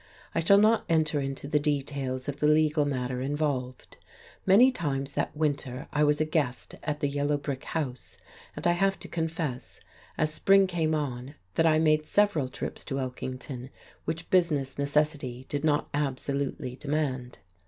I 0.33 0.39
shall 0.39 0.57
not 0.57 0.83
enter 0.89 1.19
into 1.19 1.47
the 1.47 1.59
details 1.59 2.27
of 2.27 2.39
the 2.39 2.47
legal 2.47 2.85
matter 2.85 3.21
involved. 3.21 3.97
Many 4.47 4.71
times 4.71 5.13
that 5.13 5.37
winter 5.37 5.87
I 5.93 6.03
was 6.03 6.19
a 6.19 6.25
guest 6.25 6.73
at 6.81 7.01
the 7.01 7.07
yellow 7.07 7.37
brick 7.37 7.63
house, 7.65 8.17
and 8.55 8.65
I 8.65 8.71
have 8.71 8.97
to 9.01 9.07
confess, 9.07 9.79
as 10.17 10.33
spring 10.33 10.65
came 10.65 10.95
on, 10.95 11.35
that 11.53 11.67
I 11.67 11.77
made 11.77 12.07
several 12.07 12.49
trips 12.49 12.83
to 12.85 12.95
Elkington 12.95 13.69
which 14.05 14.31
business 14.31 14.79
necessity 14.79 15.45
did 15.49 15.63
not 15.63 15.87
absolutely 15.93 16.75
demand. 16.75 17.37